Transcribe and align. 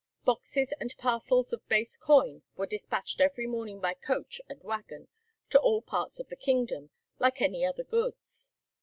Boxes 0.25 0.73
and 0.79 0.97
parcels 0.97 1.53
of 1.53 1.69
base 1.69 1.95
coin 1.95 2.41
were 2.55 2.65
despatched 2.65 3.21
every 3.21 3.45
morning 3.45 3.79
by 3.79 3.93
coach 3.93 4.41
and 4.49 4.59
waggon 4.63 5.09
to 5.51 5.59
all 5.59 5.83
parts 5.83 6.19
of 6.19 6.27
the 6.29 6.35
kingdom, 6.35 6.89
like 7.19 7.39
any 7.39 7.63
other 7.63 7.83
goods. 7.83 8.51